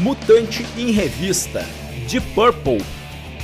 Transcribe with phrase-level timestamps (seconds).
[0.00, 1.64] Mutante em Revista,
[2.06, 2.84] de Purple.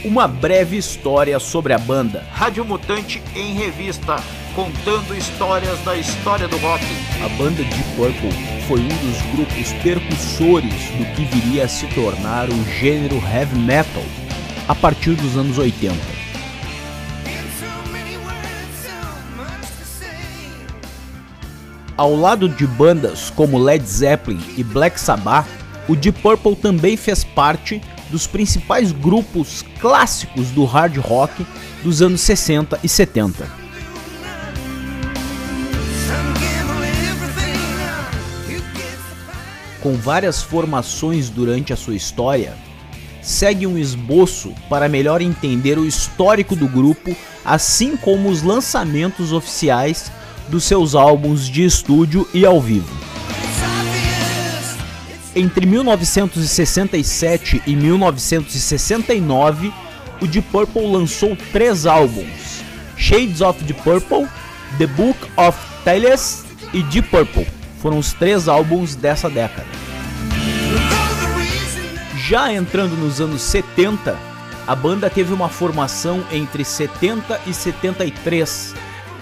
[0.05, 2.27] Uma breve história sobre a banda.
[2.31, 4.17] Rádio Mutante em Revista,
[4.55, 6.85] contando histórias da história do rock.
[7.25, 8.31] A banda de Purple
[8.69, 14.05] foi um dos grupos percussores do que viria a se tornar o gênero heavy metal
[14.69, 15.97] a partir dos anos 80.
[21.97, 27.25] Ao lado de bandas como Led Zeppelin e Black Sabbath, o Deep Purple também fez
[27.25, 31.47] parte dos principais grupos clássicos do hard rock
[31.83, 33.63] dos anos 60 e 70.
[39.81, 42.55] Com várias formações durante a sua história,
[43.21, 50.13] segue um esboço para melhor entender o histórico do grupo, assim como os lançamentos oficiais
[50.49, 53.12] dos seus álbuns de estúdio e ao vivo.
[55.35, 59.73] Entre 1967 e 1969,
[60.21, 62.63] o Deep Purple lançou três álbuns:
[62.99, 64.29] Shades of the Purple,
[64.77, 67.47] The Book of Tales e Deep Purple.
[67.81, 69.67] Foram os três álbuns dessa década.
[72.29, 74.19] Já entrando nos anos 70,
[74.67, 78.75] a banda teve uma formação entre 70 e 73,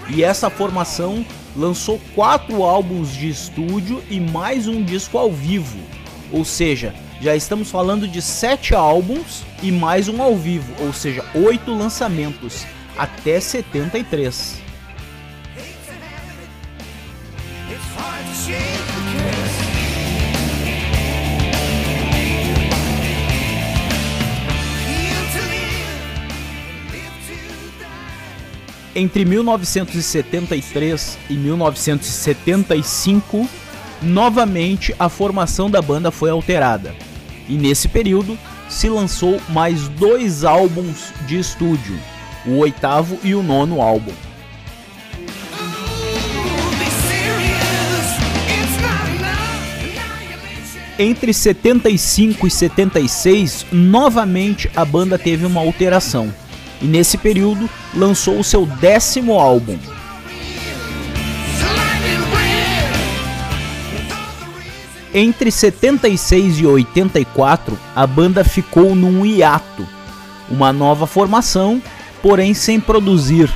[0.09, 1.25] e essa formação
[1.55, 5.79] lançou quatro álbuns de estúdio e mais um disco ao vivo,
[6.31, 11.23] ou seja, já estamos falando de sete álbuns e mais um ao vivo, ou seja,
[11.35, 12.65] oito lançamentos
[12.97, 14.61] até 73.
[28.93, 33.47] Entre 1973 e 1975,
[34.01, 36.95] novamente a formação da banda foi alterada,
[37.47, 38.37] e nesse período
[38.69, 41.99] se lançou mais dois álbuns de estúdio,
[42.45, 44.13] o oitavo e o nono álbum.
[50.97, 56.33] Entre 75 e 76, novamente a banda teve uma alteração,
[56.81, 59.77] e nesse período lançou o seu décimo álbum,
[65.13, 69.85] Entre 76 e 84, a banda ficou num hiato,
[70.49, 71.81] uma nova formação,
[72.21, 73.51] porém sem produzir,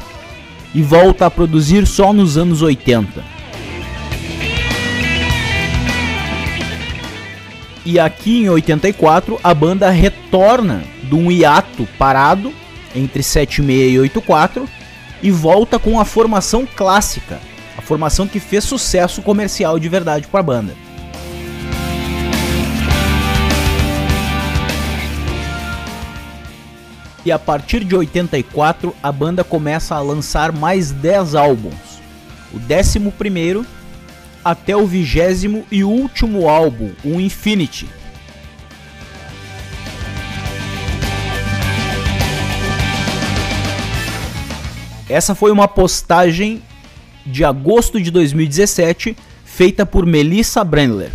[0.73, 3.23] e volta a produzir só nos anos 80.
[7.85, 12.51] E aqui em 84, a banda retorna de um hiato parado
[12.93, 14.67] entre 76 e 84
[15.23, 17.39] e volta com a formação clássica,
[17.77, 20.84] a formação que fez sucesso comercial de verdade para a banda.
[27.25, 31.74] E a partir de 84 a banda começa a lançar mais 10 álbuns.
[32.53, 33.68] O 11
[34.44, 37.88] até o vigésimo e último álbum, o Infinity.
[45.09, 46.62] Essa foi uma postagem
[47.25, 51.12] de agosto de 2017 feita por Melissa Brandler.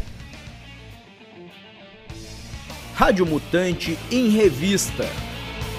[2.95, 5.09] Rádio Mutante em Revista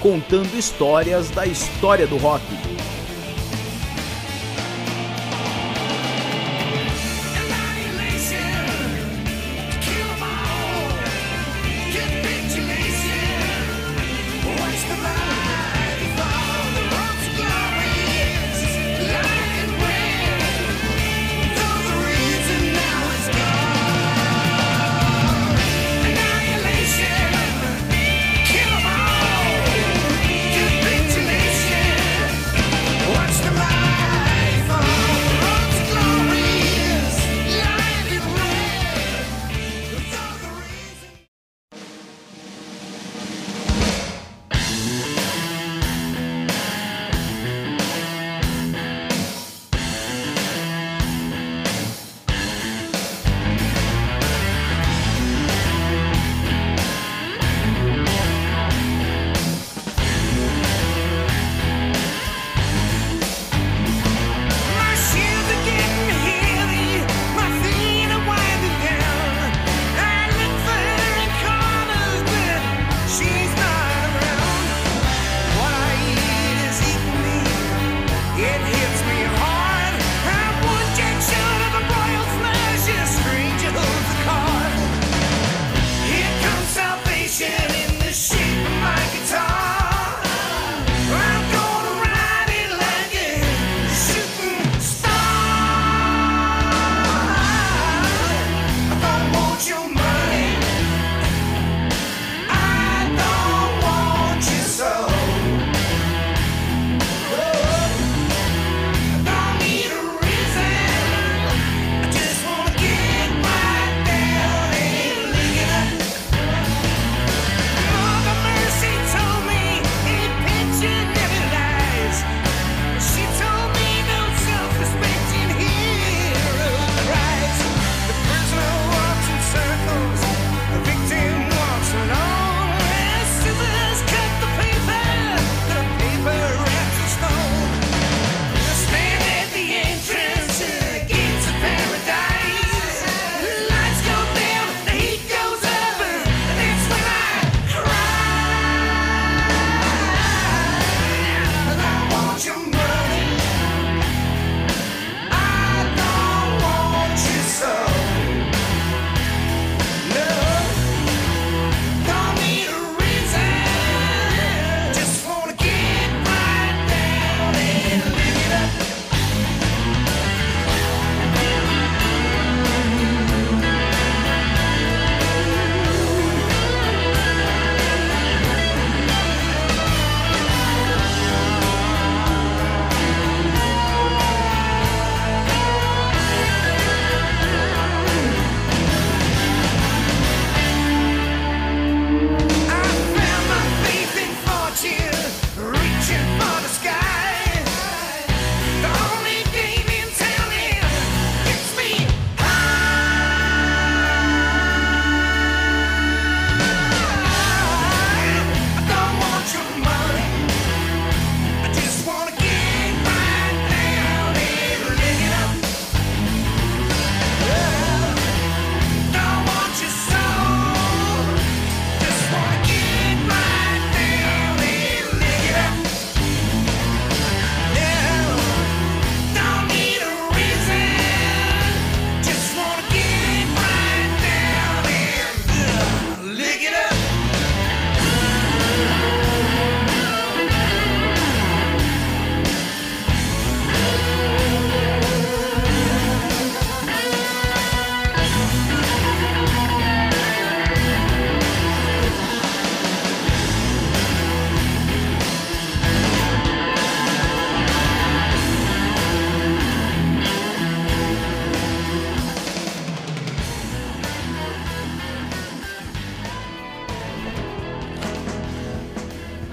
[0.02, 2.42] contando histórias da história do rock.